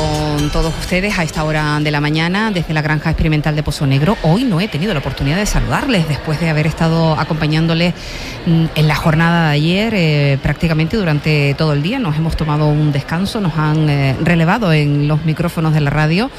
[0.00, 3.86] Con todos ustedes a esta hora de la mañana desde la Granja Experimental de Pozo
[3.86, 4.16] Negro.
[4.22, 7.92] Hoy no he tenido la oportunidad de saludarles después de haber estado acompañándoles
[8.46, 11.98] mm, en la jornada de ayer eh, prácticamente durante todo el día.
[11.98, 16.30] Nos hemos tomado un descanso, nos han eh, relevado en los micrófonos de la radio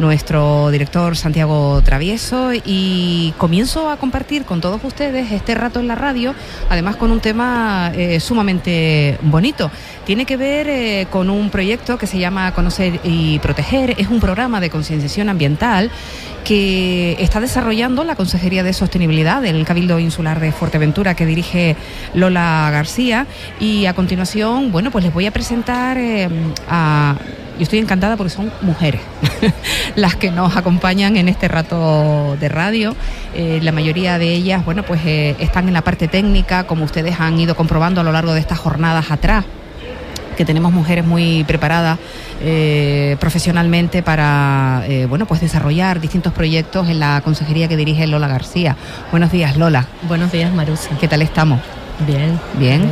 [0.00, 5.94] nuestro director Santiago Travieso y comienzo a compartir con todos ustedes este rato en la
[5.94, 6.34] radio,
[6.68, 9.70] además con un tema eh, sumamente bonito.
[10.04, 14.20] Tiene que ver eh, con un proyecto que se llama Conocer y Proteger, es un
[14.20, 15.90] programa de concienciación ambiental
[16.44, 21.76] que está desarrollando la Consejería de Sostenibilidad del Cabildo Insular de Fuerteventura que dirige
[22.14, 23.26] Lola García
[23.60, 26.28] y a continuación, bueno, pues les voy a presentar eh,
[26.68, 27.16] a
[27.60, 29.02] yo estoy encantada porque son mujeres
[29.94, 32.96] las que nos acompañan en este rato de radio.
[33.34, 37.20] Eh, la mayoría de ellas, bueno, pues eh, están en la parte técnica, como ustedes
[37.20, 39.44] han ido comprobando a lo largo de estas jornadas atrás
[40.38, 41.98] que tenemos mujeres muy preparadas
[42.40, 48.74] eh, profesionalmente para bueno pues desarrollar distintos proyectos en la consejería que dirige Lola García.
[49.10, 49.86] Buenos días, Lola.
[50.08, 50.96] Buenos días, Marusa.
[50.98, 51.60] ¿Qué tal estamos?
[52.06, 52.38] Bien.
[52.58, 52.90] Bien.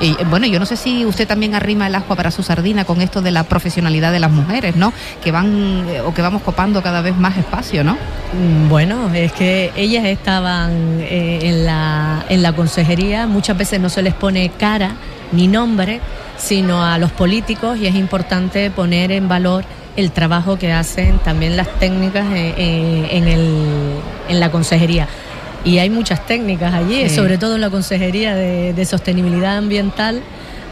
[0.00, 2.84] Y eh, bueno, yo no sé si usted también arrima el agua para su sardina
[2.84, 4.92] con esto de la profesionalidad de las mujeres, ¿no?
[5.22, 7.94] Que van eh, o que vamos copando cada vez más espacio, ¿no?
[7.94, 13.88] Mm, bueno, es que ellas estaban eh, en, la, en la consejería, muchas veces no
[13.88, 14.92] se les pone cara
[15.32, 16.00] ni nombre,
[16.36, 19.64] sino a los políticos y es importante poner en valor
[19.96, 23.94] el trabajo que hacen también las técnicas en, el,
[24.28, 25.08] en la consejería
[25.64, 30.20] y hay muchas técnicas allí, sobre todo en la Consejería de, Sostenibilidad Ambiental.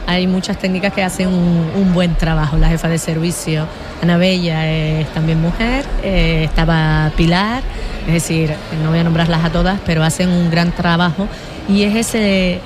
[0.07, 2.59] Hay muchas técnicas que hacen un, buen trabajo.
[2.59, 3.67] La jefa de servicio,
[4.03, 7.63] Ana Bella, es también mujer, eh, estaba Pilar,
[8.07, 8.53] es decir,
[8.83, 11.27] no voy a nombrarlas a todas, pero hacen un gran trabajo.
[11.69, 12.61] Y es ese,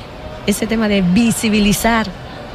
[0.47, 2.07] ese tema de visibilizar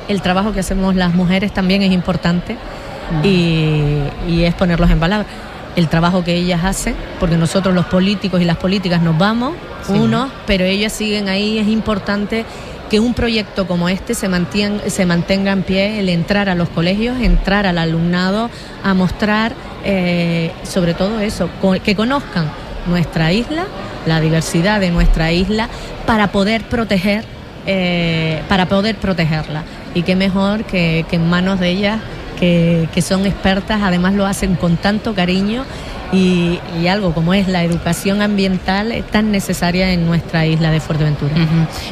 [0.09, 3.25] el trabajo que hacemos las mujeres también es importante mm.
[3.25, 5.27] y, y es ponerlos en palabras
[5.75, 9.53] el trabajo que ellas hacen, porque nosotros los políticos y las políticas nos vamos,
[9.87, 11.57] unos, pero ellas siguen ahí.
[11.57, 12.45] Es importante
[12.89, 16.67] que un proyecto como este se, mantenga, se mantenga en pie, el entrar a los
[16.69, 18.49] colegios, entrar al alumnado,
[18.83, 19.53] a mostrar
[19.85, 21.49] eh, sobre todo eso,
[21.83, 22.51] que conozcan
[22.87, 23.65] nuestra isla,
[24.05, 25.69] la diversidad de nuestra isla,
[26.05, 27.23] para poder proteger,
[27.65, 29.63] eh, para poder protegerla.
[29.93, 31.99] Y qué mejor que, que en manos de ellas
[32.41, 35.63] que, son expertas, además lo hacen con tanto cariño
[36.11, 36.59] y,
[36.89, 41.33] algo como es la educación ambiental tan necesaria en nuestra isla de Fuerteventura.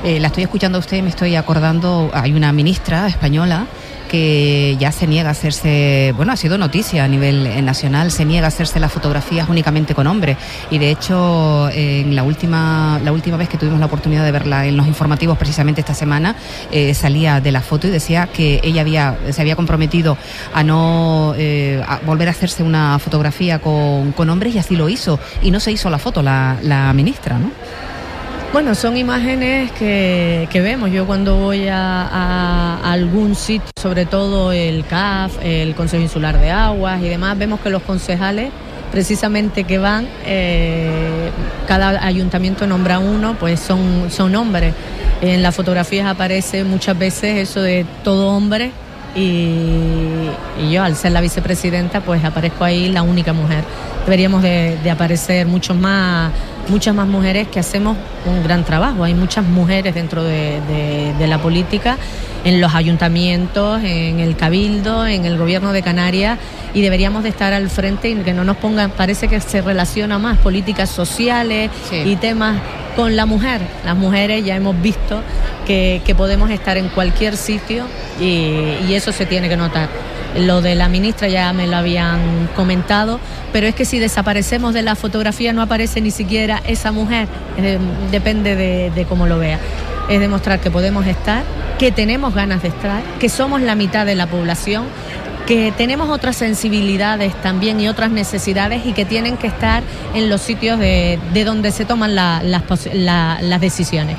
[0.03, 3.67] Eh, la estoy escuchando a usted y me estoy acordando, hay una ministra española
[4.09, 8.25] que ya se niega a hacerse, bueno, ha sido noticia a nivel eh, nacional, se
[8.25, 10.37] niega a hacerse las fotografías únicamente con hombres.
[10.69, 14.65] Y de hecho, en la última, la última vez que tuvimos la oportunidad de verla
[14.65, 16.35] en los informativos, precisamente esta semana,
[16.71, 20.17] eh, salía de la foto y decía que ella había, se había comprometido
[20.53, 25.19] a no eh, volver a hacerse una fotografía con, con, hombres y así lo hizo.
[25.41, 27.51] Y no se hizo la foto la, la ministra, ¿no?
[28.51, 30.89] Bueno, son imágenes que, vemos.
[30.89, 36.99] Yo cuando voy a, algún sitio, sobre todo el CAF, el Consejo Insular de Aguas
[36.99, 38.51] y demás, vemos que los concejales
[38.91, 41.29] precisamente que van, eh,
[41.67, 44.73] cada ayuntamiento nombra uno, pues son, son hombres.
[45.21, 48.71] En las fotografías aparece muchas veces eso de todo hombre
[49.15, 50.29] y,
[50.71, 53.63] yo al ser la vicepresidenta pues aparezco ahí la única mujer.
[54.05, 56.31] Deberíamos de, de aparecer muchos más
[56.69, 59.03] muchas más mujeres que hacemos un gran trabajo.
[59.03, 61.97] Hay muchas mujeres dentro de, la política,
[62.43, 66.39] en los ayuntamientos, en el cabildo, en el gobierno de Canarias
[66.73, 70.19] y deberíamos de estar al frente y que no nos pongan, parece que se relaciona
[70.19, 72.57] más políticas sociales y temas
[72.95, 73.61] con la mujer.
[73.85, 75.21] Las mujeres ya hemos visto
[75.65, 77.85] que, podemos estar en cualquier sitio
[78.19, 79.89] y eso se tiene que notar.
[80.37, 83.19] Lo de la ministra ya me lo habían comentado,
[83.51, 87.27] pero es que si desaparecemos de la fotografía no aparece ni siquiera esa mujer,
[88.11, 89.59] depende de, de cómo lo vea.
[90.07, 91.43] Es demostrar que podemos estar,
[91.77, 94.85] que tenemos ganas de estar, que somos la mitad de la población
[95.49, 99.81] que tenemos otras sensibilidades también y otras necesidades y que tienen que estar
[100.13, 104.15] en los sitios de, donde se toman las decisiones.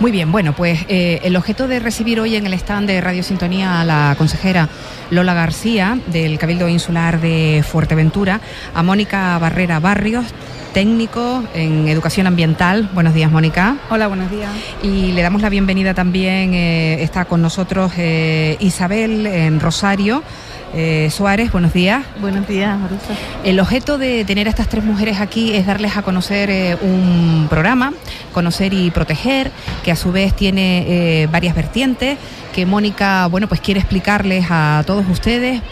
[0.00, 3.22] Muy bien, bueno, pues eh, el objeto de recibir hoy en el stand de Radio
[3.22, 4.68] Sintonía a la consejera
[5.10, 8.40] Lola García del Cabildo Insular de Fuerteventura,
[8.74, 10.26] a Mónica Barrera Barrios,
[10.72, 12.90] técnico en educación ambiental.
[12.92, 13.76] Buenos días, Mónica.
[13.88, 14.50] Hola, buenos días.
[14.82, 20.22] Y le damos la bienvenida también, eh, está con nosotros eh, Isabel en Rosario.
[20.74, 22.04] Eh, Suárez, buenos días.
[22.20, 23.14] Buenos días, Marusa.
[23.44, 27.46] El objeto de tener a estas tres mujeres aquí es darles a conocer eh, un
[27.48, 27.92] programa,
[28.32, 29.50] Conocer y Proteger,
[29.84, 30.84] que a su vez tiene
[31.22, 32.18] eh, varias vertientes,
[32.54, 35.62] que Mónica, bueno, pues quiere explicarles a todos ustedes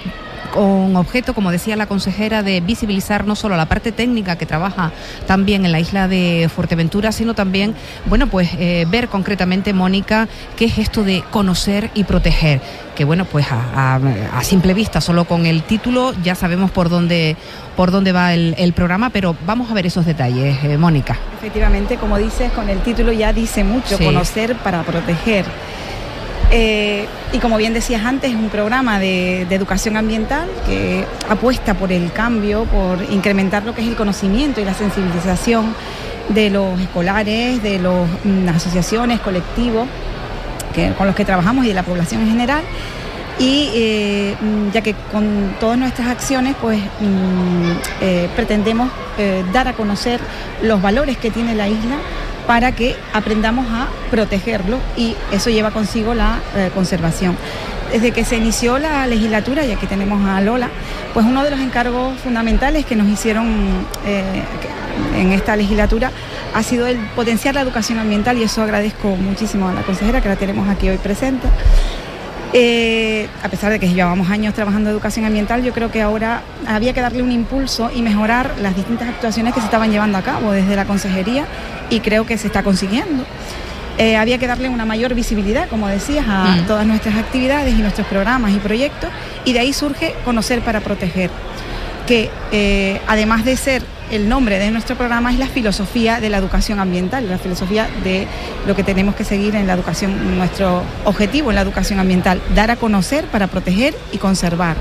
[0.52, 4.93] con objeto, como decía la consejera, de visibilizar no solo la parte técnica que trabaja
[5.26, 7.75] también en la isla de Fuerteventura, sino también,
[8.06, 12.61] bueno, pues eh, ver concretamente, Mónica, qué es esto de conocer y proteger.
[12.94, 13.99] Que bueno, pues a,
[14.43, 17.37] simple vista, solo con el título, ya sabemos por dónde,
[17.76, 21.17] por dónde va el, programa, pero vamos a ver esos detalles, eh, Mónica.
[21.38, 25.44] Efectivamente, como dices, con el título ya dice mucho, conocer para proteger.
[26.50, 31.93] Eh, y como bien decías antes, es un programa de, educación ambiental que apuesta por
[31.93, 35.75] el cambio, por incrementar lo que es el conocimiento y la sensibilización
[36.29, 39.87] de los escolares, de las mm, asociaciones, colectivos
[40.99, 42.62] con los que trabajamos y de la población en general.
[43.38, 47.70] Y eh, mm, ya que con todas nuestras acciones pues mm,
[48.00, 48.91] eh, pretendemos
[49.52, 50.19] dar a conocer
[50.61, 51.99] los valores que tiene la isla
[52.46, 57.37] para que aprendamos a protegerlo y eso lleva consigo la eh, conservación.
[57.93, 60.69] Desde que se inició la legislatura, y aquí tenemos a Lola,
[61.12, 63.46] pues uno de los encargos fundamentales que nos hicieron
[64.05, 64.43] eh,
[65.17, 66.11] en esta legislatura
[66.55, 70.29] ha sido el potenciar la educación ambiental y eso agradezco muchísimo a la consejera que
[70.29, 71.49] la tenemos aquí hoy presente.
[72.56, 76.42] Eh, a pesar de que llevábamos años trabajando en educación ambiental, yo creo que ahora
[76.68, 80.22] había que darle un impulso y mejorar las distintas actuaciones que se estaban llevando a
[80.22, 81.46] cabo desde la consejería
[81.90, 83.24] y creo que se está consiguiendo.
[83.98, 86.66] Eh, había que darle una mayor visibilidad, como decías, a mm.
[86.68, 89.10] todas nuestras actividades y nuestros programas y proyectos
[89.44, 91.30] y de ahí surge Conocer para Proteger,
[92.06, 96.38] que eh, además de ser el nombre de nuestro programa es la filosofía de la
[96.38, 98.26] educación ambiental, la filosofía de
[98.66, 102.70] lo que tenemos que seguir en la educación, nuestro objetivo en la educación ambiental, dar
[102.70, 104.76] a conocer para proteger y conservar.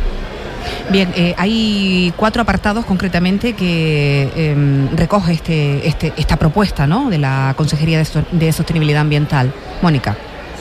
[0.90, 7.10] Bien, eh, hay cuatro apartados concretamente que em, recoge este, este, esta propuesta ¿no?
[7.10, 9.52] de la Consejería de, Sostenibilidad Ambiental.
[9.82, 10.16] Mónica.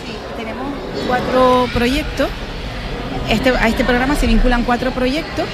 [0.05, 0.67] Sí, tenemos
[1.07, 2.29] cuatro proyectos.
[3.29, 5.47] Este, a este programa se vinculan cuatro proyectos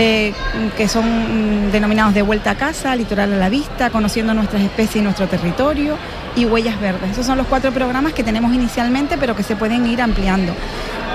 [0.00, 0.32] eh,
[0.76, 4.94] que son mm, denominados de vuelta a casa, litoral a la vista, conociendo nuestras especies
[4.94, 5.98] y nuestro territorio
[6.36, 7.10] y huellas verdes.
[7.10, 10.54] Esos son los cuatro programas que tenemos inicialmente, pero que se pueden ir ampliando.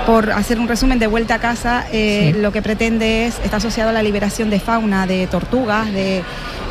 [0.06, 3.92] Por hacer un resumen de vuelta a casa, eh, lo que pretende es, está asociado
[3.92, 6.22] a la liberación de fauna, de tortugas, de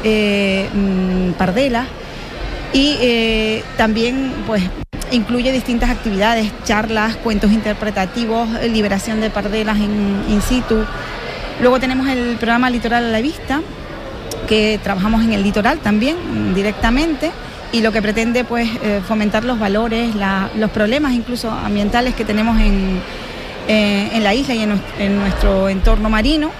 [0.05, 1.87] eh, mm, pardelas
[2.75, 4.63] y también pues
[5.13, 10.85] incluye distintas actividades, charlas, cuentos interpretativos, liberación de pardelas en in situ,
[11.61, 13.61] Luego tenemos el programa Litoral a la Vista,
[14.49, 16.17] que trabajamos en el litoral también
[16.55, 17.31] directamente
[17.71, 20.11] y lo que pretende pues eh, fomentar los valores,
[20.57, 23.01] los problemas incluso ambientales que tenemos en,
[23.69, 26.51] eh, la isla y en, nuestro entorno marino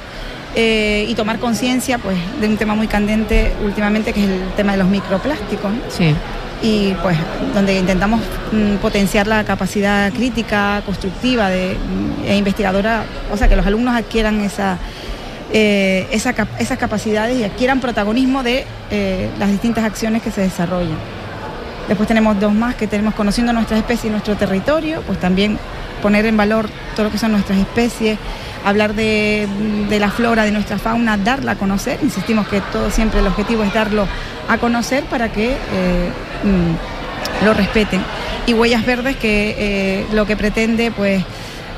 [0.55, 4.73] eh, y tomar conciencia pues de un tema muy candente últimamente que es el tema
[4.73, 5.73] de los microplásticos.
[5.89, 6.15] Sí
[6.63, 7.17] y pues
[7.55, 8.21] donde intentamos
[8.53, 13.95] mm, potenciar la capacidad crítica, constructiva de, mm, e investigadora, o sea, que los alumnos
[13.97, 14.79] adquieran esa,
[15.53, 20.99] eh, esas capacidades y adquieran protagonismo de eh, las distintas acciones que se desarrollan.
[21.89, 25.59] Después tenemos dos más que tenemos conociendo nuestras especies y nuestro territorio, pues también
[26.01, 28.19] poner en valor todo lo que son nuestras especies,
[28.65, 29.47] hablar de,
[29.99, 31.99] la flora, de nuestra fauna, darla a conocer.
[32.03, 34.07] Insistimos que todo siempre el objetivo es darlo
[34.49, 36.11] a conocer para que eh,
[36.45, 38.03] mm, lo respeten.
[38.47, 41.23] Y Huellas Verdes que eh, lo que pretende pues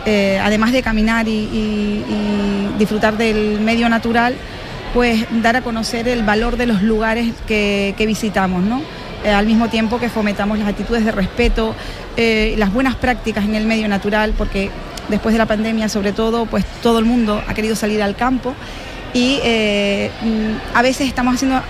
[0.07, 2.03] eh, además de caminar y,
[2.79, 4.35] disfrutar del medio natural,
[4.93, 8.83] pues dar a conocer el valor de los lugares que, visitamos, ¿no?
[9.25, 11.75] al mismo tiempo que fomentamos las actitudes de respeto,
[12.17, 14.71] las buenas prácticas en el medio natural, porque
[15.09, 18.55] después de la pandemia sobre todo, pues todo el mundo ha querido salir al campo
[19.15, 20.11] y eh,
[20.75, 21.63] a veces estamos haciendo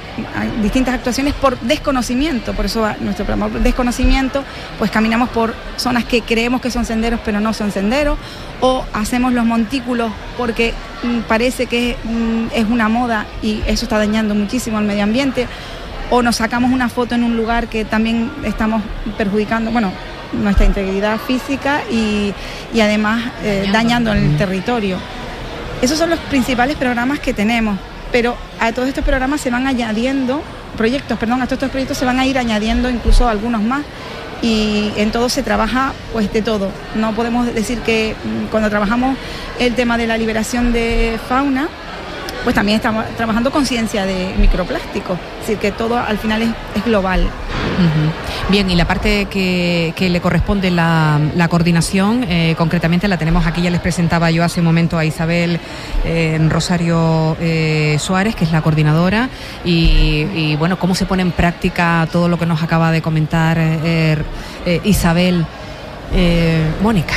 [0.63, 4.43] distintas actuaciones por desconocimiento, por eso nuestro programa por desconocimiento,
[4.79, 8.19] pues caminamos por zonas que creemos que son senderos pero no son senderos,
[8.63, 10.73] o hacemos los montículos porque
[11.03, 15.47] mm, parece que mm, es una moda y eso está dañando muchísimo al medio ambiente,
[16.11, 18.83] o nos sacamos una foto en un lugar que también estamos
[19.19, 19.93] perjudicando, bueno,
[20.33, 22.33] nuestra integridad física y,
[22.81, 24.99] además eh, dañando el territorio.
[25.85, 27.79] Esos son los principales programas que tenemos,
[28.11, 30.41] pero a todos estos programas se van añadiendo,
[30.79, 33.83] proyectos, perdón, a todos estos proyectos se van a ir añadiendo incluso algunos más
[34.41, 36.71] y en todo se trabaja pues de todo.
[36.95, 39.19] No podemos decir que mm, cuando trabajamos
[39.59, 41.69] el tema de la liberación de fauna,
[42.45, 47.29] pues también estamos trabajando conciencia de microplásticos, es decir, que todo al final es, global.
[48.51, 53.71] Bien, y la parte que, le corresponde la, coordinación, eh, concretamente la tenemos aquí, ya
[53.71, 55.59] les presentaba yo hace un momento a Isabel
[56.05, 59.29] eh, Rosario eh, Suárez, que es la coordinadora,
[59.65, 63.59] y, bueno, cómo se pone en práctica todo lo que nos acaba de comentar
[64.85, 65.47] Isabel.
[66.17, 67.15] Eh, Mónica,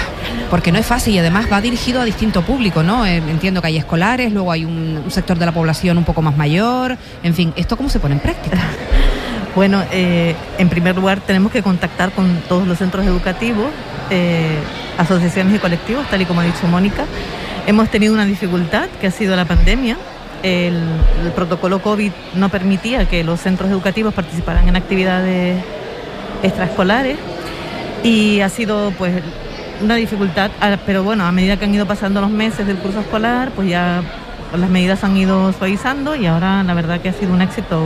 [0.49, 3.05] porque no es fácil y además va dirigido a distinto público, ¿no?
[3.05, 6.35] Eh, entiendo que hay escolares, luego hay un, sector de la población un poco más
[6.35, 8.57] mayor, en fin, ¿esto cómo se pone en práctica?
[9.57, 13.65] Bueno, eh, en primer lugar tenemos que contactar con todos los centros educativos,
[14.99, 17.05] asociaciones y colectivos, tal y como ha dicho Mónica.
[17.65, 19.97] Hemos tenido una dificultad que ha sido la pandemia.
[20.43, 20.77] el
[21.35, 25.59] protocolo COVID no permitía que los centros educativos participaran en actividades
[26.43, 27.17] extraescolares
[28.03, 29.23] y ha sido pues
[29.81, 30.51] una dificultad,
[30.85, 34.03] pero bueno, a medida que han ido pasando los meses del curso escolar, pues ya
[34.55, 37.81] las medidas han ido suavizando y ahora la verdad que ha sido un éxito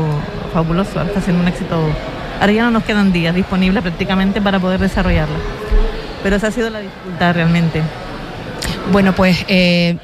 [0.53, 1.79] fabuloso, está siendo un éxito.
[2.39, 5.37] Ahora ya no nos quedan días disponibles prácticamente para poder desarrollarla,
[6.23, 7.81] pero esa ha sido la dificultad realmente.
[8.91, 9.97] Bueno, pues eh,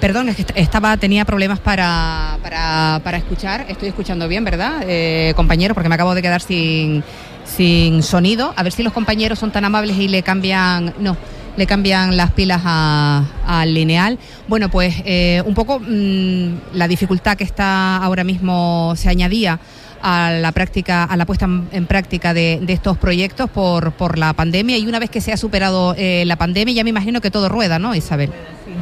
[0.00, 3.66] perdón, es que estaba, tenía problemas para, para, escuchar.
[3.68, 5.74] Estoy escuchando bien, ¿verdad, eh, compañero?
[5.74, 7.04] Porque me acabo de quedar sin,
[7.44, 8.52] sin sonido.
[8.56, 10.94] A ver si los compañeros son tan amables y le cambian.
[10.98, 11.16] No
[11.56, 14.18] le cambian las pilas al lineal.
[14.48, 19.60] Bueno, pues eh, un poco mm, la dificultad que está ahora mismo se añadía
[20.02, 24.76] a la práctica, a la puesta en práctica de, estos proyectos por, por la pandemia
[24.76, 27.48] y una vez que se ha superado eh, la pandemia ya me imagino que todo
[27.48, 28.30] rueda, ¿no, Isabel?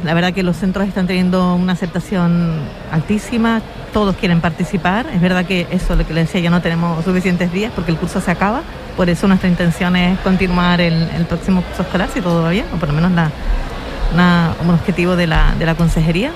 [0.03, 2.55] La verdad que los centros están teniendo una aceptación
[2.91, 3.61] altísima,
[3.93, 5.07] todos quieren participar.
[5.13, 7.97] Es verdad que eso, lo que le decía, ya no tenemos suficientes días porque el
[7.97, 8.61] curso se acaba.
[8.97, 12.77] Por eso nuestra intención es continuar el, próximo curso escolar, si todo va bien, o
[12.77, 16.31] por lo menos un objetivo de la, de la consejería.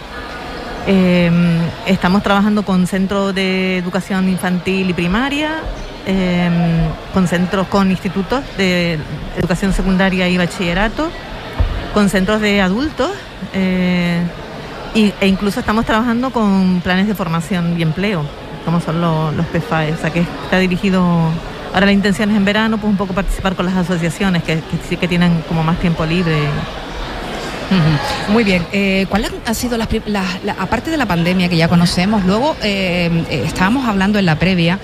[0.88, 5.62] Em, estamos trabajando con centros de educación infantil y primaria,
[6.06, 6.54] em,
[7.14, 9.00] con centros, con institutos de
[9.38, 11.10] educación secundaria y bachillerato,
[11.96, 13.10] con centros de adultos
[13.54, 14.22] eh,
[14.94, 18.26] e incluso estamos trabajando con planes de formación y empleo,
[18.66, 21.32] como son los, los PFAE, o sea que está dirigido
[21.74, 24.78] Ahora la intención es en verano, pues un poco participar con las asociaciones que, que
[24.88, 26.38] sí que tienen como más tiempo libre.
[28.30, 28.66] Muy bien.
[28.72, 29.88] Eh, ¿Cuál ha sido la,
[30.60, 32.26] aparte de la pandemia que ya conocemos?
[32.26, 34.80] Luego eh, eh, estábamos hablando en la previa,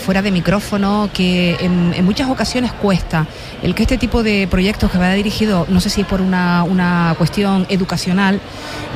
[0.00, 3.26] fuera de micrófono, que en, muchas ocasiones cuesta
[3.62, 7.14] el que este tipo de proyectos que va dirigido, no sé si por una, una
[7.18, 8.40] cuestión educacional,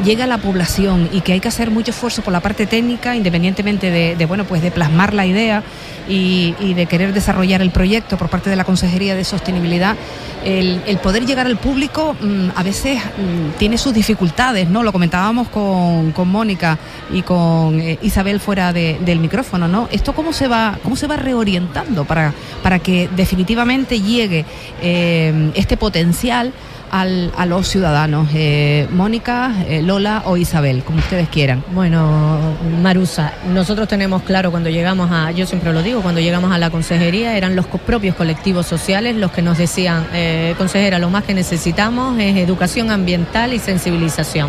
[0.05, 3.15] llegue a la población y que hay que hacer mucho esfuerzo por la parte técnica,
[3.15, 5.63] independientemente de, bueno, pues de plasmar la idea
[6.09, 9.97] y, de querer desarrollar el proyecto por parte de la Consejería de Sostenibilidad,
[10.45, 14.83] el, poder llegar al público mm, a veces mm, tiene sus dificultades, ¿no?
[14.83, 16.79] Lo comentábamos con, Mónica
[17.13, 19.89] y con eh, Isabel fuera del micrófono, ¿no?
[19.91, 22.33] ¿Esto cómo se va, cómo se va reorientando para,
[22.63, 24.45] para que definitivamente llegue
[24.83, 26.53] eh, este potencial
[26.91, 28.29] a los ciudadanos.
[28.35, 31.63] Eh, Mónica, eh, Lola o Isabel, como ustedes quieran.
[31.73, 32.39] Bueno,
[32.83, 36.71] Marusa, nosotros tenemos claro cuando llegamos a, yo siempre lo digo, cuando llegamos a la
[36.71, 41.35] consejería eran los propios colectivos sociales los que nos decían, eh, consejera, lo más que
[41.35, 44.49] necesitamos es educación ambiental y sensibilización.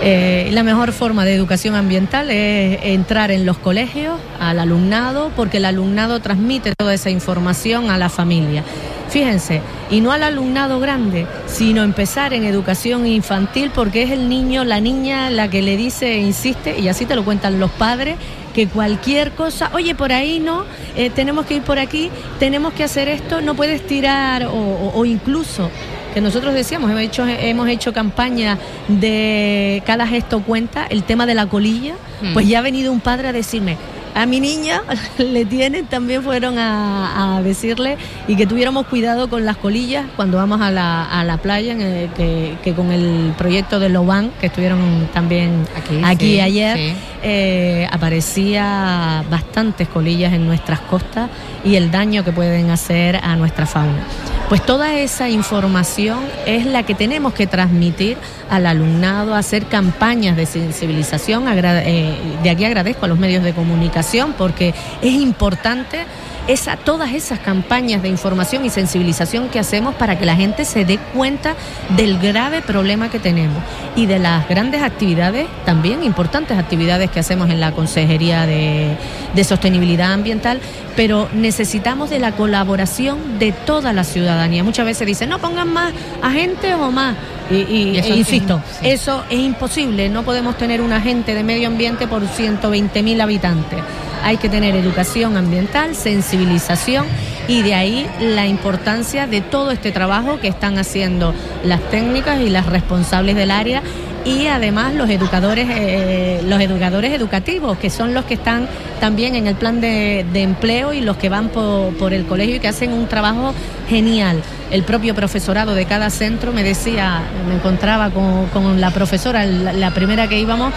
[0.00, 5.64] la mejor forma de educación ambiental es entrar en los colegios al alumnado, porque el
[5.64, 8.62] alumnado transmite toda esa información a la familia.
[9.08, 14.64] Fíjense, y no al alumnado grande, sino empezar en educación infantil porque es el niño,
[14.64, 18.16] la niña la que le dice, e insiste, y así te lo cuentan los padres,
[18.54, 20.64] que cualquier cosa, oye, por ahí no,
[20.96, 25.70] eh, tenemos que ir por aquí, tenemos que hacer esto, no puedes tirar, o, incluso
[26.12, 31.34] que nosotros decíamos, hemos hecho, hemos hecho campaña de cada gesto cuenta, el tema de
[31.34, 32.32] la colilla, mm.
[32.32, 33.76] pues ya ha venido un padre a decirme,
[34.14, 34.82] a mi niña
[35.18, 37.96] le tienen, también fueron a, decirle
[38.26, 42.74] y que tuviéramos cuidado con las colillas cuando vamos a la, a la playa, que,
[42.74, 45.66] con el proyecto de Loban, que estuvieron también
[46.04, 51.30] aquí, ayer, eh, aparecía bastantes colillas en nuestras costas
[51.64, 54.04] y el daño que pueden hacer a nuestra fauna.
[54.48, 58.16] Pues toda esa información es la que tenemos que transmitir
[58.48, 61.44] al alumnado, hacer campañas de sensibilización.
[61.48, 66.06] Eh, de aquí agradezco a los medios de comunicación porque es importante
[66.48, 70.84] esa, todas esas campañas de información y sensibilización que hacemos para que la gente se
[70.84, 71.54] dé cuenta
[71.96, 73.62] del grave problema que tenemos
[73.94, 78.96] y de las grandes actividades, también importantes actividades que hacemos en la Consejería de,
[79.44, 80.60] Sostenibilidad Ambiental,
[80.96, 84.64] pero necesitamos de la colaboración de toda la ciudadanía.
[84.64, 87.14] Muchas veces dicen, no pongan más agentes o más.
[87.50, 90.08] Y, e insisto, eso es imposible.
[90.10, 93.80] No podemos tener un agente de medio ambiente por 120 mil habitantes
[94.22, 97.06] hay que tener educación ambiental, sensibilización
[97.46, 101.34] y de ahí la importancia de todo este trabajo que están haciendo
[101.64, 103.82] las técnicas y las responsables del área
[104.24, 108.68] y además los educadores eh, los educadores educativos que son los que están
[109.00, 112.60] también en el plan de, empleo y los que van por, por, el colegio y
[112.60, 113.54] que hacen un trabajo
[113.88, 114.42] genial.
[114.70, 120.28] El propio profesorado de cada centro me decía, me encontraba con, la profesora, la, primera
[120.28, 120.72] que íbamos,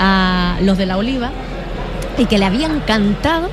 [0.00, 1.30] a los de la Oliva,
[2.18, 3.50] y que le había encantado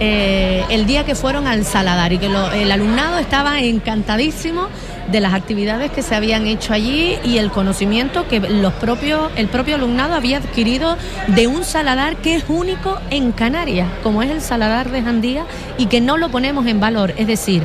[0.00, 4.68] eh, el día que fueron al Saladar y que el alumnado estaba encantadísimo
[5.10, 9.48] de las actividades que se habían hecho allí y el conocimiento que los propios, el
[9.48, 10.96] propio alumnado había adquirido
[11.28, 15.46] de un saladar que es único en Canarias, como es el saladar de Jandía,
[15.78, 17.14] y que no lo ponemos en valor.
[17.16, 17.64] Es decir,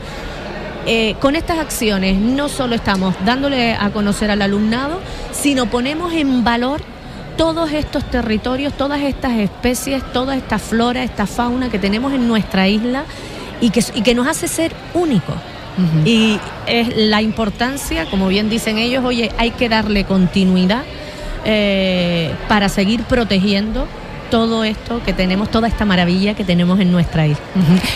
[0.85, 4.99] eh, con estas acciones no solo estamos dándole a conocer al alumnado,
[5.31, 6.81] sino ponemos en valor
[7.37, 12.67] todos estos territorios, todas estas especies, toda esta flora, esta fauna que tenemos en nuestra
[12.67, 13.05] isla
[13.61, 15.35] y que, y que nos hace ser únicos.
[16.05, 20.83] Y es la importancia, como bien dicen ellos, oye, hay que darle continuidad
[21.45, 23.87] eh, para seguir protegiendo
[24.29, 27.43] todo esto que tenemos, toda esta maravilla que tenemos en nuestra isla.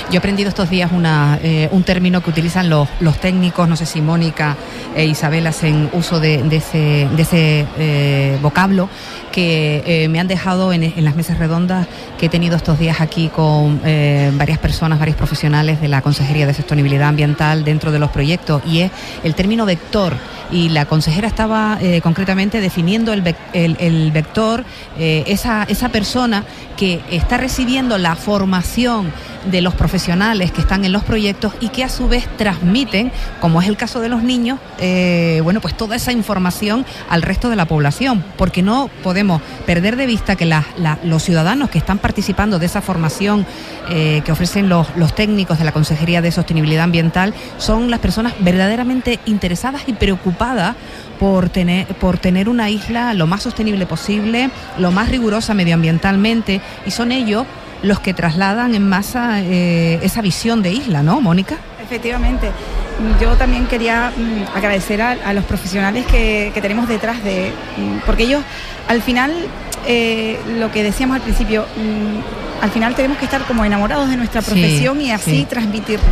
[0.09, 3.75] Yo he aprendido estos días una, eh, un término que utilizan los, los, técnicos, no
[3.75, 4.55] sé si Mónica
[4.97, 8.89] e Isabel hacen uso de, ese, de ese eh, vocablo,
[9.31, 11.87] que eh, me han dejado en, las mesas redondas
[12.17, 13.79] que he tenido estos días aquí con
[14.37, 18.81] varias personas, varios profesionales de la Consejería de Sostenibilidad Ambiental dentro de los proyectos, y
[18.81, 18.91] es
[19.23, 20.15] el término vector.
[20.49, 24.63] Y la consejera estaba eh, concretamente definiendo el, el, vector,
[24.97, 26.45] eh, esa, esa persona
[26.77, 29.11] que está recibiendo la formación
[29.51, 33.11] de los profesionales que están en los proyectos y que a su vez transmiten,
[33.41, 37.49] como es el caso de los niños, eh, bueno, pues toda esa información al resto
[37.49, 40.49] de la población, porque no podemos perder de vista que
[41.03, 43.45] los ciudadanos que están participando de esa formación
[43.87, 49.19] que ofrecen los, los técnicos de la Consejería de Sostenibilidad Ambiental son las personas verdaderamente
[49.25, 50.75] interesadas y preocupadas
[51.19, 56.91] por tener, por tener una isla lo más sostenible posible, lo más rigurosa medioambientalmente, y
[56.91, 57.45] son ellos
[57.83, 61.57] los que trasladan en masa eh, esa visión de isla, ¿no, Mónica?
[61.81, 62.51] Efectivamente.
[63.21, 68.41] Yo también quería mm, agradecer a, los profesionales que, tenemos detrás de, mm, porque ellos
[68.87, 69.31] al final,
[69.85, 74.17] eh, lo que decíamos al principio, mm, al final tenemos que estar como enamorados de
[74.17, 76.05] nuestra profesión y así transmitirlo.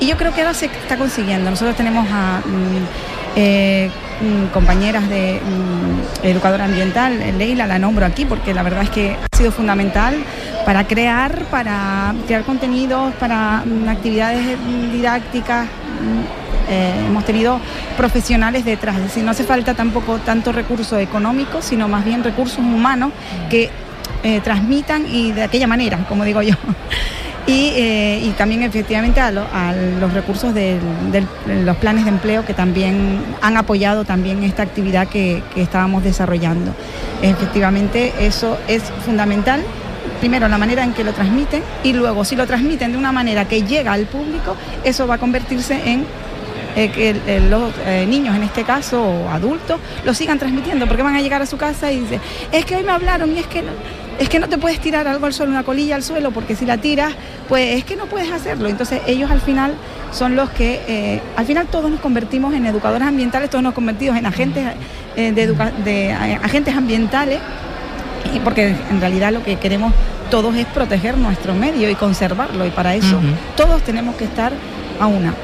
[0.00, 1.50] Y yo creo que ahora se está consiguiendo.
[1.50, 2.40] Nosotros tenemos a
[3.36, 3.90] eh,
[4.52, 9.36] compañeras de mm, educadora ambiental, Leila la nombro aquí porque la verdad es que ha
[9.36, 10.14] sido fundamental
[10.66, 14.58] para crear, para crear contenidos, para mm, actividades
[14.92, 15.68] didácticas.
[16.68, 17.58] Eh, hemos tenido
[17.96, 22.58] profesionales detrás, es decir, no hace falta tampoco tanto recursos económicos, sino más bien recursos
[22.58, 23.12] humanos
[23.48, 23.70] que
[24.22, 26.54] eh, transmitan y de aquella manera, como digo yo.
[27.52, 30.78] Eh, y, también efectivamente a, los recursos de
[31.64, 36.72] los planes de empleo que también han apoyado también esta actividad que, estábamos desarrollando.
[37.22, 39.64] Efectivamente eso es fundamental
[40.20, 43.46] primero la manera en que lo transmiten y luego si lo transmiten de una manera
[43.48, 46.04] que llega al público, eso va a convertirse en
[46.76, 51.16] eh, que los eh, niños en este caso o adultos lo sigan transmitiendo porque van
[51.16, 52.20] a llegar a su casa y dicen,
[52.52, 53.72] es que hoy me hablaron y es que no,
[54.20, 56.66] es que no te puedes tirar algo al suelo, una colilla al suelo, porque si
[56.66, 57.14] la tiras,
[57.48, 58.68] pues es que no puedes hacerlo.
[58.68, 59.72] Entonces ellos al final
[60.12, 64.18] son los que, eh, al final todos nos convertimos en educadores ambientales, todos nos convertimos
[64.18, 64.62] en agentes,
[65.16, 65.46] eh, de,
[65.84, 67.40] de eh, agentes ambientales,
[68.44, 69.94] porque en realidad lo que queremos
[70.30, 73.20] todos es proteger nuestro medio y conservarlo, y para eso
[73.56, 74.52] todos tenemos que estar
[75.00, 75.34] a una.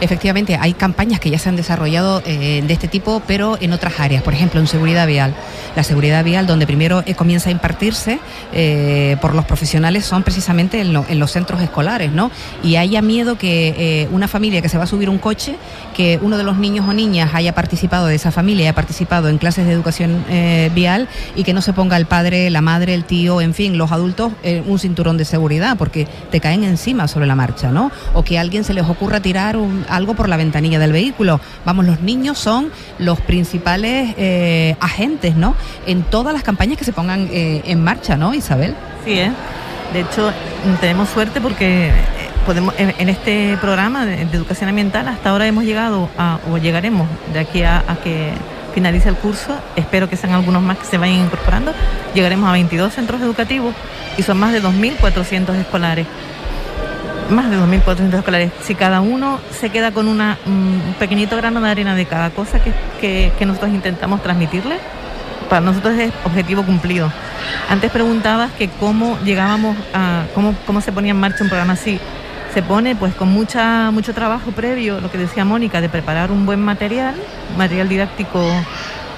[0.00, 4.22] Efectivamente, hay campañas que ya se han desarrollado de este tipo, pero en otras áreas,
[4.22, 5.34] por ejemplo, en seguridad vial
[5.78, 8.18] la seguridad vial, donde primero eh, comienza a impartirse
[8.52, 12.32] eh, por los profesionales, son precisamente en, los centros escolares, ¿no?
[12.64, 15.56] Y haya miedo que eh, una familia que se va a subir un coche,
[15.94, 19.38] que uno de los niños o niñas haya participado de esa familia, haya participado en
[19.38, 20.24] clases de educación
[20.74, 23.92] vial y que no se ponga el padre, la madre, el tío, en fin, los
[23.92, 24.32] adultos,
[24.66, 27.90] un cinturón de seguridad, porque te caen encima sobre la marcha, ¿no?
[28.14, 29.56] O que alguien se les ocurra tirar
[29.88, 31.40] algo por la ventanilla del vehículo.
[31.64, 34.14] Vamos, los niños son los principales
[34.80, 35.54] agentes, ¿no?
[35.88, 38.74] en todas las campañas que se pongan eh, en marcha, ¿no, Isabel?
[39.04, 39.32] Sí, ¿eh?
[39.92, 40.30] de hecho
[40.82, 41.92] tenemos suerte porque eh,
[42.44, 47.38] podemos en, este programa de, educación ambiental hasta ahora hemos llegado a, o llegaremos de
[47.38, 48.32] aquí a, que
[48.74, 51.72] finalice el curso, espero que sean algunos más que se vayan incorporando,
[52.14, 53.74] llegaremos a 22 centros educativos
[54.18, 56.06] y son más de 2.400 escolares.
[57.30, 58.52] Más de 2.400 escolares.
[58.62, 62.58] Si cada uno se queda con una, un pequeñito grano de arena de cada cosa
[62.62, 64.78] que, que nosotros intentamos transmitirle,
[65.48, 67.10] para nosotros es objetivo cumplido.
[67.68, 71.98] Antes preguntabas que cómo llegábamos a, cómo, cómo se ponía en marcha un programa así.
[72.54, 76.46] Se pone pues con mucha, mucho trabajo previo, lo que decía Mónica, de preparar un
[76.46, 77.14] buen material,
[77.56, 78.42] material didáctico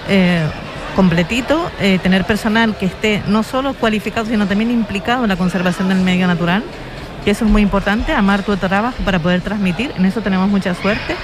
[0.08, 0.44] eh,
[0.96, 5.88] completito, eh, tener personal que esté no solo cualificado, sino también implicado en la conservación
[5.88, 6.64] del medio natural,
[7.24, 10.74] que eso es muy importante, amar tu trabajo para poder transmitir, en eso tenemos mucha
[10.74, 11.16] suerte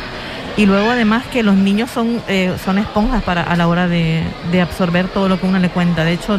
[0.57, 4.23] Y luego además que los niños son, eh, son esponjas para, a la hora de,
[4.51, 6.03] de, absorber todo lo que uno le cuenta.
[6.03, 6.39] De hecho,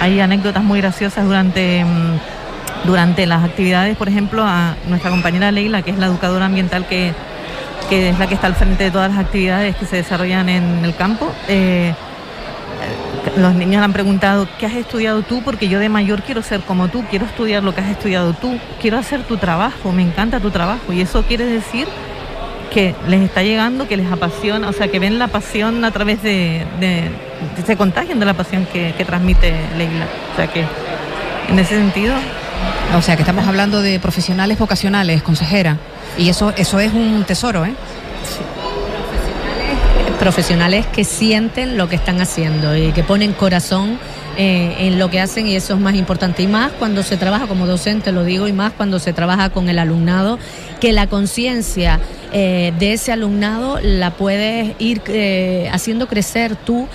[0.00, 3.96] hay anécdotas muy graciosas durante, mm, durante las actividades.
[3.96, 7.12] Por ejemplo, a nuestra compañera Leila, que es la educadora ambiental que,
[7.88, 10.84] que es la que está al frente de todas las actividades que se desarrollan en
[10.84, 11.32] el campo.
[11.46, 11.94] Eh,
[13.36, 15.42] los niños le han preguntado, ¿qué has estudiado tú?
[15.42, 18.58] Porque yo de mayor quiero ser como tú, quiero estudiar lo que has estudiado tú,
[18.80, 20.92] quiero hacer tu trabajo, me encanta tu trabajo.
[20.92, 21.86] Y eso quiere decir
[22.72, 26.22] que les está llegando, que les apasiona, o sea, que ven la pasión a través
[26.22, 27.10] de, de,
[27.66, 30.06] se contagian de la pasión que, que transmite Leila.
[30.32, 30.64] O sea que,
[31.48, 32.14] en ese sentido...
[32.96, 35.76] O sea, que estamos hablando de profesionales vocacionales, consejera,
[36.16, 37.74] y eso, eso es un tesoro, ¿eh?
[40.18, 43.98] Profesionales que sienten lo que están haciendo y que ponen corazón
[44.36, 46.42] eh, en lo que hacen y eso es más importante.
[46.42, 49.68] Y más cuando se trabaja como docente, lo digo, y más cuando se trabaja con
[49.68, 50.38] el alumnado,
[50.80, 52.00] que la conciencia
[52.32, 56.86] eh, de ese alumnado la puedes ir eh, haciendo crecer tú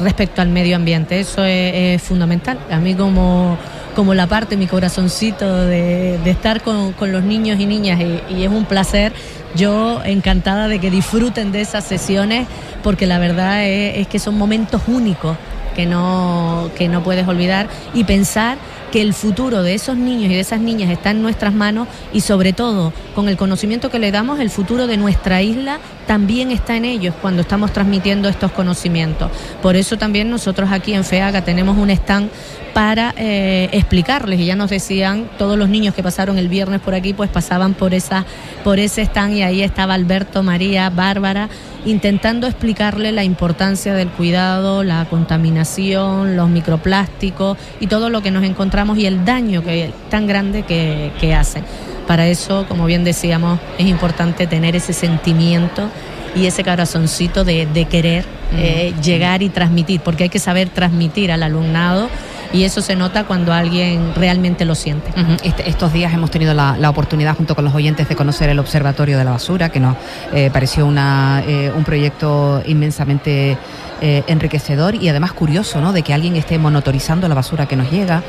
[0.00, 1.20] respecto al medio ambiente.
[1.20, 2.58] Eso es, es, fundamental.
[2.70, 3.56] A mí como,
[3.94, 8.44] como la parte, mi corazoncito de, estar con, con, los niños y niñas y, y
[8.44, 9.12] es un placer.
[9.54, 12.46] Yo encantada de que disfruten de esas sesiones
[12.82, 15.36] porque la verdad es, es, que son momentos únicos
[15.74, 17.68] que no, que no puedes olvidar.
[17.94, 18.58] Y pensar
[18.94, 22.20] que el futuro de esos niños y de esas niñas está en nuestras manos y
[22.20, 26.76] sobre todo con el conocimiento que le damos, el futuro de nuestra isla también está
[26.76, 29.32] en ellos cuando estamos transmitiendo estos conocimientos.
[29.62, 32.30] Por eso también nosotros aquí en FEAGA tenemos un stand
[32.72, 36.94] para eh, explicarles y ya nos decían todos los niños que pasaron el viernes por
[36.94, 38.24] aquí pues pasaban por esa
[38.62, 41.48] por ese stand y ahí estaba Alberto, María, Bárbara
[41.84, 48.42] intentando explicarle la importancia del cuidado, la contaminación, los microplásticos y todo lo que nos
[48.42, 51.64] encontramos y el daño que tan grande que, que hacen.
[52.06, 55.88] Para eso, como bien decíamos, es importante tener ese sentimiento
[56.36, 58.24] y ese corazoncito de, de querer
[58.56, 62.08] eh, llegar y transmitir, porque hay que saber transmitir al alumnado
[62.54, 65.10] y eso se nota cuando alguien realmente lo siente.
[65.42, 69.18] Este, estos días hemos tenido la, oportunidad junto con los oyentes de conocer el Observatorio
[69.18, 69.96] de la Basura, que nos
[70.32, 73.58] eh, pareció una, eh, un proyecto inmensamente
[74.00, 75.92] eh, enriquecedor y además curioso, ¿no?
[75.92, 78.22] De que alguien esté monitorizando la basura que nos llega.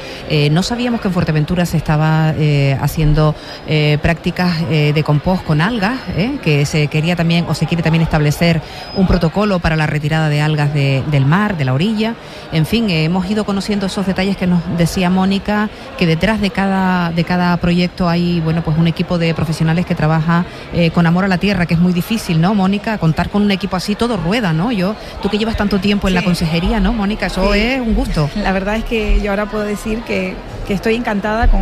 [0.51, 3.35] No sabíamos que en Fuerteventura se estaba eh, haciendo
[4.01, 5.99] prácticas de compost con algas,
[6.41, 8.61] que se quería también o se quiere también establecer
[8.95, 12.15] un protocolo para la retirada de algas de, del mar, de la orilla.
[12.51, 17.11] En fin, hemos ido conociendo esos detalles que nos decía Mónica, que detrás de cada
[17.11, 20.45] de cada proyecto hay, bueno, pues un equipo de profesionales que trabaja
[20.93, 22.97] con amor a la tierra, que es muy difícil, ¿no, Mónica?
[22.97, 24.71] Contar con un equipo así todo rueda, ¿no?
[24.71, 26.15] Yo, tú que llevas tanto tiempo en sí.
[26.15, 27.27] la consejería, ¿no, Mónica?
[27.27, 27.59] Eso sí.
[27.59, 28.29] es un gusto.
[28.35, 30.33] La verdad es que yo ahora puedo decir que,
[30.67, 31.61] que estoy encantada con,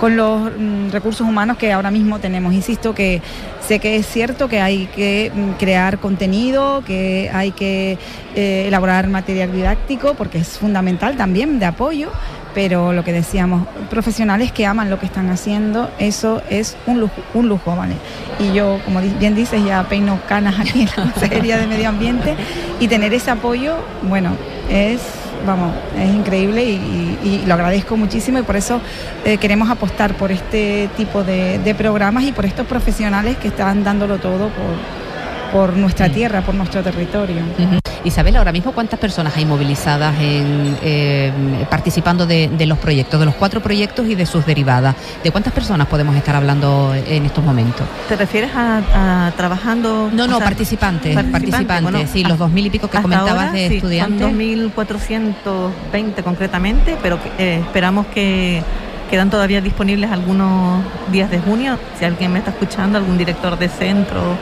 [0.00, 2.52] con los mm, recursos humanos que ahora mismo tenemos.
[2.52, 3.22] Insisto que
[3.66, 7.98] sé que es cierto que hay que mm, crear contenido, que hay que
[8.34, 12.10] eh, elaborar material didáctico, porque es fundamental también de apoyo,
[12.54, 17.20] pero lo que decíamos, profesionales que aman lo que están haciendo, eso es un lujo,
[17.34, 17.94] un lujo, ¿vale?
[18.38, 22.34] Y yo, como bien dices, ya peino canas aquí en la Consejería de Medio Ambiente
[22.80, 24.30] y tener ese apoyo, bueno,
[24.70, 25.00] es
[25.44, 28.80] vamos, es increíble y, lo agradezco muchísimo y por eso
[29.24, 33.84] eh, queremos apostar por este tipo de, de, programas y por estos profesionales que están
[33.84, 35.05] dándolo todo por,
[35.52, 37.42] por nuestra tierra, por nuestro territorio.
[37.58, 37.80] Uh -huh.
[38.06, 41.32] Isabel, ahora mismo cuántas personas hay movilizadas en, eh,
[41.68, 44.94] participando de, de, los proyectos, de los cuatro proyectos y de sus derivadas.
[45.24, 47.84] ¿De cuántas personas podemos estar hablando en estos momentos?
[48.08, 50.08] ¿Te refieres a, a trabajando?
[50.12, 53.46] No, no, sea, participantes, participantes, participantes bueno, sí, los dos mil y pico que comentabas
[53.46, 54.20] ahora, de sí, estudiantes.
[54.20, 58.62] Son 2.420 concretamente, pero eh, esperamos que
[59.10, 61.76] quedan todavía disponibles algunos días de junio.
[61.98, 64.36] Si alguien me está escuchando, algún director de centro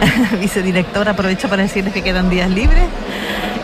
[0.40, 2.84] vicedirector, aprovecho para decirles que quedan días libres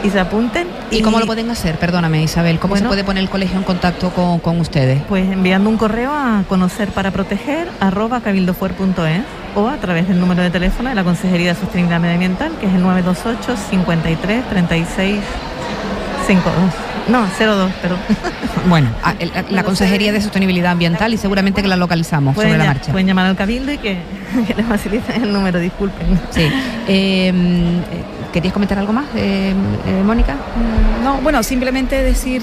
[0.03, 0.69] y se apunten.
[0.91, 1.79] ¿Y, ¿Y cómo lo pueden hacer?
[1.79, 2.59] Perdóname, Isabel.
[2.59, 5.03] ¿Cómo bueno, se puede poner el colegio en contacto con, con, ustedes?
[5.09, 9.23] Pues enviando un correo a conocer para proteger arroba cabildofuer.es
[9.55, 12.75] o a través del número de teléfono de la Consejería de Sostenibilidad Medioambiental, que es
[12.75, 15.21] el 928 53 36
[16.27, 16.98] 52.
[17.09, 17.97] No, 02, pero.
[18.69, 22.59] Bueno, a, la, la Consejería de Sostenibilidad Ambiental y seguramente que la localizamos pueden sobre
[22.59, 22.93] la marcha.
[22.93, 23.99] Pueden llamar al Cabildo y que,
[24.47, 26.21] que les faciliten el número, disculpen.
[26.31, 26.51] Sí.
[26.87, 27.33] Eh,
[28.33, 29.55] ¿Querías comentar algo más, eh,
[29.87, 30.37] eh, Mónica?
[31.03, 32.43] No, bueno, simplemente decir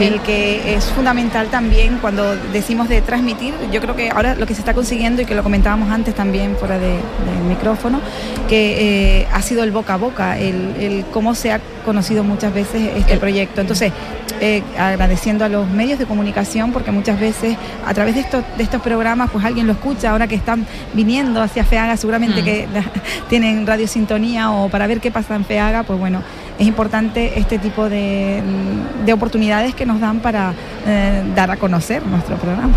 [0.00, 4.46] eh, el que es fundamental también cuando decimos de transmitir, yo creo que ahora lo
[4.46, 7.00] que se está consiguiendo y que lo comentábamos antes también fuera del
[7.48, 8.00] micrófono,
[8.48, 12.90] que eh, ha sido el boca a boca, el, cómo se ha conocido muchas veces
[12.96, 13.60] este proyecto.
[13.60, 13.92] Entonces,
[14.40, 18.64] eh, agradeciendo a los medios de comunicación porque muchas veces a través de estos, de
[18.64, 22.44] estos programas pues alguien lo escucha ahora que están viniendo hacia FEAGA, seguramente mm.
[22.44, 22.68] que
[23.30, 26.22] tienen radio sintonía o para ver qué pasa en FEAGA, pues bueno,
[26.58, 28.42] es importante este tipo de,
[29.12, 30.52] oportunidades que nos dan para
[30.86, 32.74] eh, dar a conocer nuestro programa.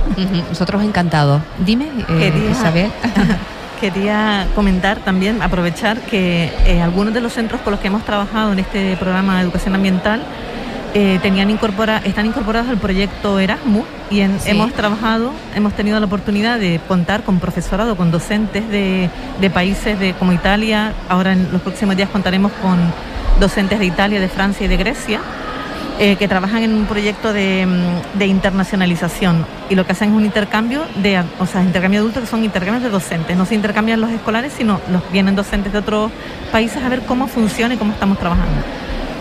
[0.49, 1.41] Nosotros encantados.
[1.65, 2.91] Dime, eh, Isabel.
[3.81, 8.51] quería comentar también, aprovechar que eh, algunos de los centros con los que hemos trabajado
[8.51, 10.21] en este programa de educación ambiental
[11.21, 16.81] tenían incorpora, están incorporados al proyecto Erasmus y hemos trabajado, hemos tenido la oportunidad de
[16.87, 19.07] contar con profesorado, con docentes de,
[19.39, 20.93] de países de, como Italia.
[21.07, 22.79] Ahora en los próximos días contaremos con
[23.39, 25.21] docentes de Italia, de Francia y de Grecia,
[26.01, 30.23] eh, que trabajan en un proyecto mm, de, internacionalización y lo que hacen es un
[30.23, 33.35] intercambio de, o sea, intercambio de adultos que son intercambios de docentes.
[33.35, 36.09] No se intercambian los escolares, sino los vienen docentes de otros
[36.53, 38.61] países a ver cómo funciona y cómo estamos trabajando.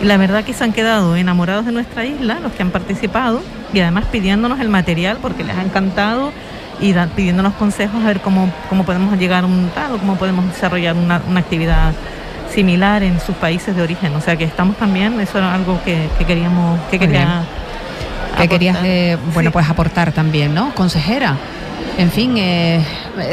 [0.01, 3.41] Y la verdad que se han quedado enamorados de nuestra isla, los que han participado,
[3.73, 6.31] y además pidiéndonos el material porque les ha encantado
[6.79, 10.45] y pidiéndonos consejos a ver cómo, cómo podemos llegar a un tal o cómo podemos
[10.45, 11.91] desarrollar una, una actividad
[12.53, 14.15] similar en sus países de origen.
[14.15, 17.43] O sea que estamos también, eso era algo que, queríamos, que quería
[18.37, 20.73] que querías eh, bueno pues aportar también, ¿no?
[20.73, 21.37] Consejera.
[21.97, 22.81] En fin, eh,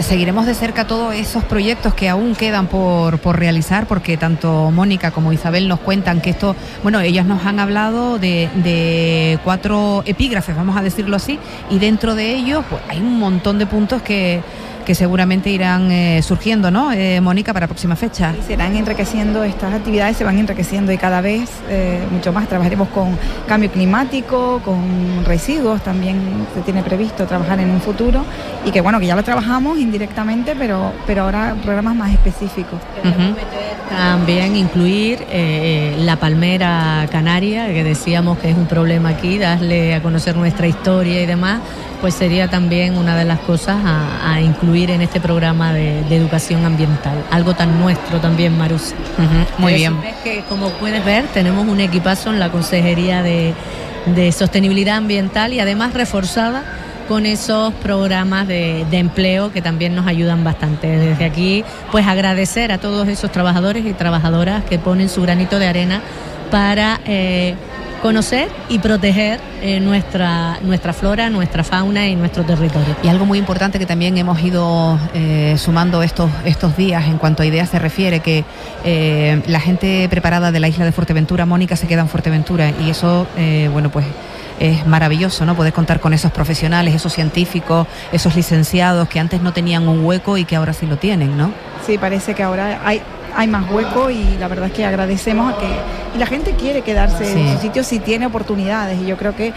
[0.01, 5.13] seguiremos de cerca todos esos proyectos que aún quedan por, por, realizar, porque tanto Mónica
[5.13, 10.57] como Isabel nos cuentan que esto, bueno, ellas nos han hablado de, de cuatro epígrafes,
[10.57, 11.39] vamos a decirlo así,
[11.71, 14.43] y dentro de ellos pues, hay un montón de puntos que,
[14.87, 18.33] que seguramente irán eh, surgiendo, ¿no, eh, Mónica, para próxima fecha?
[18.33, 22.49] Sí, serán enriqueciendo, estas actividades se van enriqueciendo y cada vez eh, mucho más.
[22.49, 23.19] Trabajaremos con
[23.49, 28.25] cambio climático, con residuos, también se tiene previsto trabajar en un futuro
[28.65, 32.79] y que bueno, que ya lo trabajamos indirectamente, pero, pero ahora programas más específicos.
[33.89, 35.25] También incluir
[35.99, 41.23] la palmera canaria, que decíamos que es un problema aquí, darle a conocer nuestra historia
[41.23, 41.61] y demás
[42.01, 47.25] pues sería también una de las cosas a, incluir en este programa de, educación ambiental.
[47.31, 48.95] Algo tan nuestro también, Marus.
[49.59, 49.97] muy bien.
[50.23, 53.55] Que, como puedes ver, tenemos un equipazo en la Consejería de,
[54.33, 56.63] Sostenibilidad Ambiental y además reforzada
[57.09, 60.87] con esos programas de, empleo que también nos ayudan bastante.
[60.87, 65.67] Desde aquí, pues agradecer a todos esos trabajadores y trabajadoras que ponen su granito de
[65.67, 66.01] arena
[66.51, 67.55] para eh,
[68.03, 72.97] conocer y proteger eh, nuestra, nuestra flora, nuestra fauna y nuestro territorio.
[73.03, 77.43] Y algo muy importante que también hemos ido eh, sumando estos, estos días en cuanto
[77.43, 78.45] a ideas se refiere, que
[79.47, 83.27] la gente preparada de la isla de Fuerteventura, Mónica, se queda en Fuerteventura y eso,
[83.73, 84.07] bueno, pues
[84.61, 85.55] es maravilloso, ¿no?
[85.55, 90.37] Poder contar con esos profesionales, esos científicos, esos licenciados que antes no tenían un hueco
[90.37, 91.51] y que ahora sí lo tienen, ¿no?
[91.87, 93.01] Sí, parece que ahora hay,
[93.35, 95.67] hay más hueco y la verdad es que agradecemos a que
[96.17, 99.49] y la gente quiere quedarse en su sitio si tiene oportunidades y yo creo que
[99.49, 99.53] eh,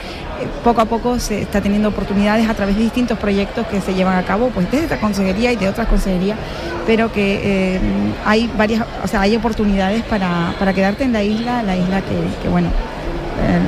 [0.63, 4.17] poco a poco se está teniendo oportunidades a través de distintos proyectos que se llevan
[4.17, 6.37] a cabo pues desde esta consejería y de otras consejerías
[6.85, 7.79] pero que eh,
[8.25, 12.67] hay varias o sea hay oportunidades para, quedarte en la isla la isla que, bueno
[12.67, 12.98] eh,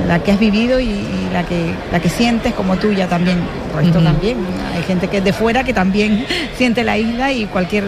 [0.06, 3.38] la que has vivido y, la que la que sientes como tuya también
[3.82, 4.36] esto también
[4.76, 6.26] hay gente que es de fuera que también
[6.58, 7.84] siente la isla y cualquier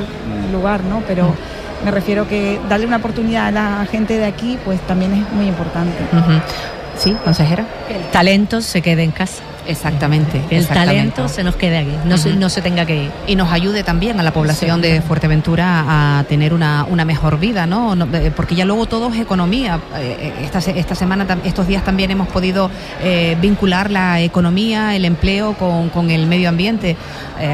[0.51, 1.35] lugar no pero
[1.85, 5.47] me refiero que darle una oportunidad a la gente de aquí, pues también es muy
[5.47, 5.99] importante.
[6.97, 7.67] Sí, consejera.
[7.89, 9.43] El talento se quede en casa.
[9.67, 10.43] Exactamente.
[10.51, 13.11] El talento se nos quede aquí, no, se, no se tenga que ir.
[13.27, 17.67] Y nos ayude también a la población de Fuerteventura a tener una, una mejor vida,
[17.67, 17.95] ¿no?
[17.95, 19.81] Eh, porque ya luego todo es economía.
[19.97, 22.71] Eh, eh, esta, esta semana, estos días también hemos podido
[23.41, 26.97] vincular la economía, el empleo con, con el medio ambiente.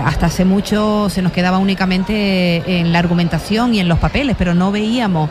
[0.05, 4.55] hasta hace mucho se nos quedaba únicamente en la argumentación y en los papeles, pero
[4.55, 5.31] no veíamos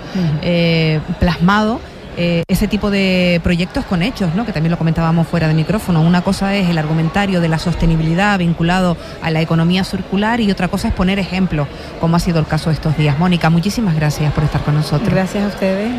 [1.20, 1.80] plasmado
[2.22, 4.46] eh, ese tipo de proyectos con hechos, ¿no?
[4.46, 6.02] que también lo comentábamos fuera de micrófono.
[6.02, 10.68] Una cosa es el argumentario de la sostenibilidad vinculado a la economía circular y otra
[10.68, 11.70] cosa es poner ejemplos,
[12.02, 13.18] como ha sido el caso estos días.
[13.18, 15.10] Mónica, muchísimas gracias por estar con nosotros.
[15.10, 15.94] Gracias a ustedes.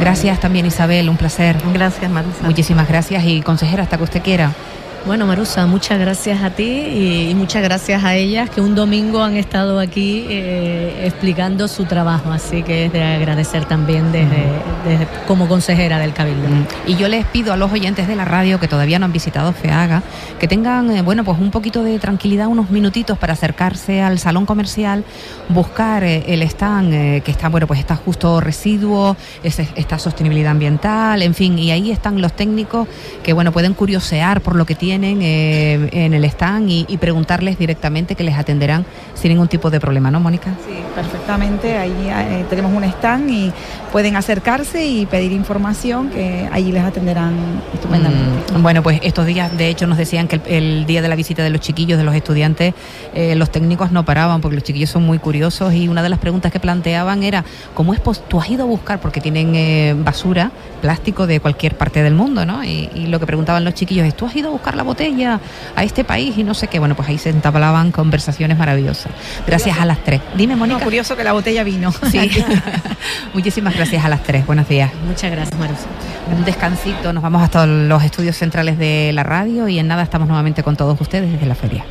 [0.00, 1.56] Gracias también Isabel, un placer.
[1.72, 2.42] Gracias Marisa.
[2.42, 4.50] Muchísimas gracias y consejera, hasta que usted quiera.
[5.06, 9.36] Bueno, Marusa, muchas gracias a ti y, muchas gracias a ellas que un domingo han
[9.36, 15.98] estado aquí eh, explicando su trabajo, así que es de agradecer también desde, como consejera
[15.98, 16.48] del Cabildo.
[16.48, 16.66] Mm.
[16.86, 19.52] Y yo les pido a los oyentes de la radio que todavía no han visitado
[19.52, 20.02] FEAGA
[20.40, 24.46] que tengan, eh, bueno, pues un poquito de tranquilidad, unos minutitos para acercarse al salón
[24.46, 25.04] comercial,
[25.50, 31.34] buscar eh, el stand que está, bueno, pues está justo residuos, está sostenibilidad ambiental, en
[31.34, 32.88] fin, y ahí están los técnicos
[33.22, 38.14] que, bueno, pueden curiosear por lo que tienen eh, en el stand y, preguntarles directamente
[38.14, 40.54] que les atenderán sin ningún tipo de problema, ¿no, Mónica?
[40.66, 41.76] Sí, perfectamente.
[41.76, 43.52] Ahí eh, tenemos un stand y
[43.90, 47.34] pueden acercarse y pedir información que allí les atenderán
[47.72, 48.52] estupendamente.
[48.54, 51.42] Mm, bueno, pues estos días, de hecho, nos decían que el, día de la visita
[51.42, 52.74] de los chiquillos, de los estudiantes,
[53.14, 56.18] eh, los técnicos no paraban porque los chiquillos son muy curiosos y una de las
[56.20, 58.28] preguntas que planteaban era, ¿cómo es posible?
[58.28, 62.62] Tú has ido a buscar, porque tienen basura, plástico de cualquier parte del mundo, ¿no?
[62.64, 65.40] Y, y, lo que preguntaban los chiquillos es, ¿tú has ido a buscar la botella
[65.74, 66.78] a este país y no sé qué.
[66.78, 69.12] Bueno, pues ahí se entablaban conversaciones maravillosas.
[69.46, 70.20] Gracias a las tres.
[70.36, 70.84] Dime, Mónica.
[70.84, 71.92] curioso que la botella vino.
[72.10, 72.30] Sí.
[73.34, 74.46] Muchísimas gracias a las tres.
[74.46, 74.90] Buenos días.
[75.06, 75.86] Muchas gracias, Marusa.
[76.36, 77.12] Un descansito.
[77.12, 80.76] Nos vamos hasta los estudios centrales de la radio y en nada estamos nuevamente con
[80.76, 81.84] todos ustedes desde la feria.